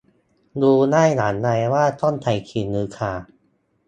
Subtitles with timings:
[0.61, 3.13] รู้ได้อย่างไรว่าต้องใส่ขิงหรือข่า